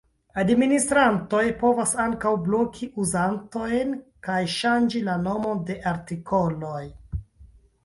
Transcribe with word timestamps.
Administrantoj 0.43 1.41
povas 1.59 1.93
ankaŭ 2.03 2.31
bloki 2.47 2.89
uzantojn 3.05 3.93
kaj 4.29 4.41
ŝanĝi 4.55 5.05
la 5.11 5.21
nomon 5.29 5.65
de 5.71 5.79
artikoloj. 5.95 6.83